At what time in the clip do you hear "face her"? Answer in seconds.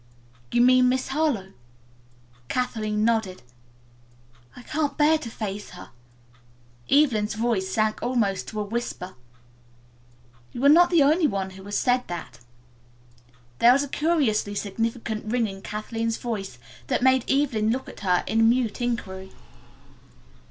5.29-5.91